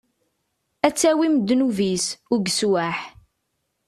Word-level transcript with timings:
Ad 0.87 0.93
tawim 0.95 1.35
ddnub-is, 1.37 2.05
ugeswaḥ. 2.33 2.99